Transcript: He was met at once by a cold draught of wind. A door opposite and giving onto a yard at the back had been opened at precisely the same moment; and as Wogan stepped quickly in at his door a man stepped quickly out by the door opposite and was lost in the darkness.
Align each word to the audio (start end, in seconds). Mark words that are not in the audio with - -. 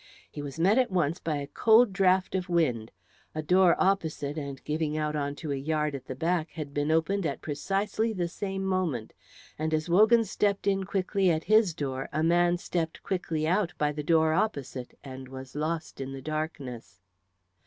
He 0.31 0.41
was 0.41 0.59
met 0.59 0.79
at 0.79 0.89
once 0.89 1.19
by 1.19 1.35
a 1.35 1.45
cold 1.45 1.93
draught 1.93 2.33
of 2.33 2.49
wind. 2.49 2.91
A 3.35 3.43
door 3.43 3.75
opposite 3.77 4.35
and 4.35 4.63
giving 4.63 4.97
onto 4.97 5.51
a 5.51 5.55
yard 5.55 5.93
at 5.93 6.05
the 6.07 6.15
back 6.15 6.49
had 6.49 6.73
been 6.73 6.89
opened 6.89 7.23
at 7.23 7.43
precisely 7.43 8.11
the 8.11 8.27
same 8.27 8.65
moment; 8.65 9.13
and 9.59 9.75
as 9.75 9.89
Wogan 9.91 10.25
stepped 10.25 10.67
quickly 10.87 11.29
in 11.29 11.35
at 11.35 11.43
his 11.43 11.75
door 11.75 12.09
a 12.11 12.23
man 12.23 12.57
stepped 12.57 13.03
quickly 13.03 13.47
out 13.47 13.73
by 13.77 13.91
the 13.91 14.01
door 14.01 14.33
opposite 14.33 14.97
and 15.03 15.27
was 15.27 15.55
lost 15.55 16.01
in 16.01 16.13
the 16.13 16.21
darkness. 16.23 16.99